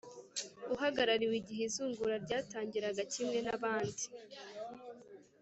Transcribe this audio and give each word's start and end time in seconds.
uhagarariwe 0.73 1.35
igihe 1.41 1.63
izungura 1.69 2.15
ryatangiraga 2.25 3.03
kimwe 3.13 3.37
naabandi 3.45 4.05